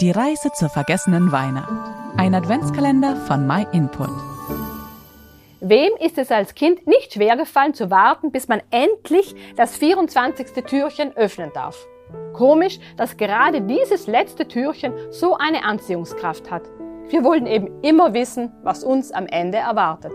[0.00, 1.90] Die Reise zur vergessenen Weihnacht.
[2.16, 4.10] Ein Adventskalender von MyInput.
[5.60, 10.52] Wem ist es als Kind nicht schwer gefallen zu warten, bis man endlich das 24.
[10.64, 11.84] Türchen öffnen darf?
[12.32, 16.62] Komisch, dass gerade dieses letzte Türchen so eine Anziehungskraft hat.
[17.08, 20.12] Wir wollen eben immer wissen, was uns am Ende erwartet.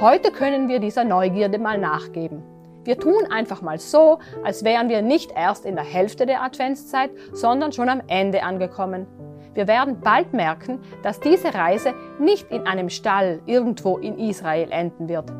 [0.00, 2.53] Heute können wir dieser Neugierde mal nachgeben.
[2.84, 7.10] Wir tun einfach mal so, als wären wir nicht erst in der Hälfte der Adventszeit,
[7.32, 9.06] sondern schon am Ende angekommen.
[9.54, 15.08] Wir werden bald merken, dass diese Reise nicht in einem Stall irgendwo in Israel enden
[15.08, 15.32] wird.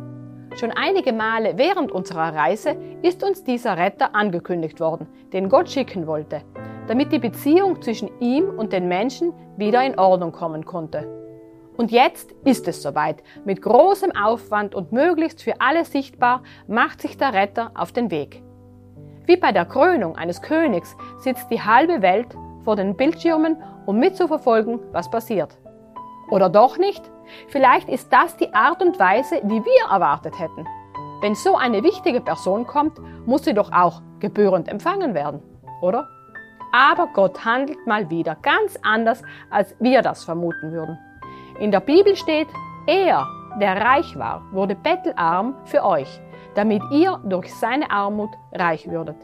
[0.57, 6.07] Schon einige Male während unserer Reise ist uns dieser Retter angekündigt worden, den Gott schicken
[6.07, 6.43] wollte,
[6.87, 11.24] damit die Beziehung zwischen ihm und den Menschen wieder in Ordnung kommen konnte.
[11.77, 13.23] Und jetzt ist es soweit.
[13.45, 18.43] Mit großem Aufwand und möglichst für alle sichtbar macht sich der Retter auf den Weg.
[19.27, 23.57] Wie bei der Krönung eines Königs sitzt die halbe Welt vor den Bildschirmen,
[23.87, 25.59] um mitzuverfolgen, was passiert.
[26.31, 27.03] Oder doch nicht?
[27.49, 30.67] Vielleicht ist das die Art und Weise, die wir erwartet hätten.
[31.21, 35.43] Wenn so eine wichtige Person kommt, muss sie doch auch gebührend empfangen werden,
[35.81, 36.09] oder?
[36.73, 40.99] Aber Gott handelt mal wieder ganz anders, als wir das vermuten würden.
[41.61, 42.49] In der Bibel steht,
[42.87, 43.27] er,
[43.61, 46.21] der reich war, wurde bettelarm für euch,
[46.57, 49.17] damit ihr durch seine Armut reich würdet.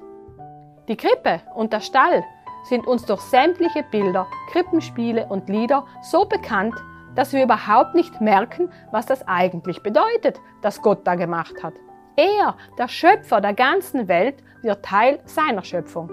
[0.86, 2.24] Die Krippe und der Stall
[2.64, 6.74] sind uns durch sämtliche Bilder, Krippenspiele und Lieder so bekannt,
[7.16, 11.74] dass wir überhaupt nicht merken, was das eigentlich bedeutet, dass Gott da gemacht hat.
[12.16, 16.10] Er, der Schöpfer der ganzen Welt, wird Teil seiner Schöpfung.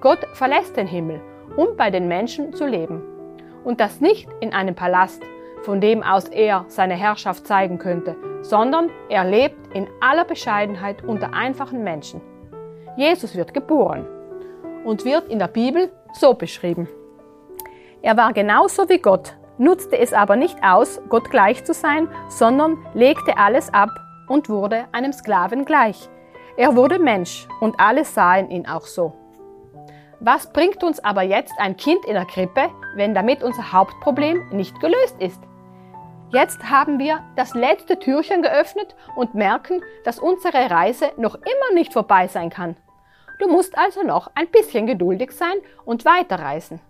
[0.00, 1.20] Gott verlässt den Himmel,
[1.56, 3.02] um bei den Menschen zu leben.
[3.62, 5.22] Und das nicht in einem Palast,
[5.64, 11.32] von dem aus er seine Herrschaft zeigen könnte, sondern er lebt in aller Bescheidenheit unter
[11.32, 12.20] einfachen Menschen.
[12.96, 14.06] Jesus wird geboren
[14.84, 16.88] und wird in der Bibel so beschrieben.
[18.02, 22.78] Er war genauso wie Gott, nutzte es aber nicht aus, Gott gleich zu sein, sondern
[22.94, 23.90] legte alles ab
[24.28, 26.08] und wurde einem Sklaven gleich.
[26.56, 29.14] Er wurde Mensch und alle sahen ihn auch so.
[30.20, 34.78] Was bringt uns aber jetzt ein Kind in der Krippe, wenn damit unser Hauptproblem nicht
[34.80, 35.40] gelöst ist?
[36.32, 41.92] Jetzt haben wir das letzte Türchen geöffnet und merken, dass unsere Reise noch immer nicht
[41.92, 42.74] vorbei sein kann.
[43.38, 46.80] Du musst also noch ein bisschen geduldig sein und weiterreisen.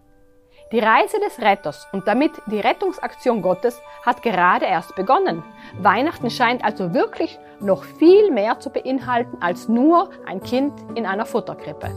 [0.70, 5.42] Die Reise des Retters und damit die Rettungsaktion Gottes hat gerade erst begonnen.
[5.80, 11.26] Weihnachten scheint also wirklich noch viel mehr zu beinhalten als nur ein Kind in einer
[11.26, 11.88] Futterkrippe.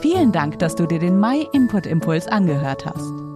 [0.00, 3.31] Vielen Dank, dass du dir den My Input Impuls angehört hast.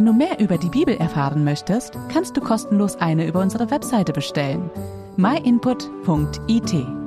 [0.00, 4.14] Wenn du mehr über die Bibel erfahren möchtest, kannst du kostenlos eine über unsere Webseite
[4.14, 4.70] bestellen.
[5.18, 6.99] myinput.it